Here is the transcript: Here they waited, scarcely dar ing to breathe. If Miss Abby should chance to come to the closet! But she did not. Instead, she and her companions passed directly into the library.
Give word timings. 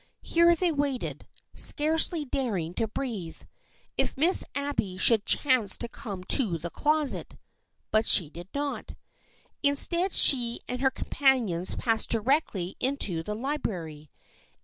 Here 0.23 0.55
they 0.55 0.71
waited, 0.71 1.27
scarcely 1.53 2.25
dar 2.25 2.57
ing 2.57 2.73
to 2.73 2.87
breathe. 2.87 3.43
If 3.99 4.17
Miss 4.17 4.43
Abby 4.55 4.97
should 4.97 5.27
chance 5.27 5.77
to 5.77 5.87
come 5.87 6.23
to 6.23 6.57
the 6.57 6.71
closet! 6.71 7.37
But 7.91 8.07
she 8.07 8.27
did 8.31 8.49
not. 8.51 8.95
Instead, 9.61 10.13
she 10.13 10.59
and 10.67 10.81
her 10.81 10.89
companions 10.89 11.75
passed 11.75 12.09
directly 12.09 12.75
into 12.79 13.21
the 13.21 13.35
library. 13.35 14.09